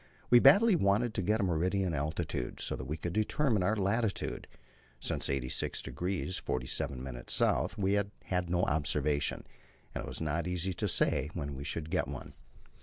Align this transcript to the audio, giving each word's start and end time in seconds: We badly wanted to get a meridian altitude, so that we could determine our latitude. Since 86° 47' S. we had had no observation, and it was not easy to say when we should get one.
We 0.31 0.39
badly 0.39 0.75
wanted 0.75 1.13
to 1.13 1.21
get 1.21 1.41
a 1.41 1.43
meridian 1.43 1.93
altitude, 1.93 2.59
so 2.59 2.75
that 2.75 2.85
we 2.87 2.97
could 2.97 3.13
determine 3.13 3.61
our 3.61 3.75
latitude. 3.75 4.47
Since 4.99 5.27
86° 5.27 6.39
47' 6.41 7.07
S. 7.29 7.77
we 7.77 7.93
had 7.93 8.09
had 8.23 8.49
no 8.49 8.63
observation, 8.63 9.45
and 9.93 10.03
it 10.03 10.07
was 10.07 10.19
not 10.19 10.47
easy 10.47 10.73
to 10.73 10.87
say 10.87 11.29
when 11.35 11.53
we 11.53 11.63
should 11.63 11.91
get 11.91 12.07
one. 12.07 12.33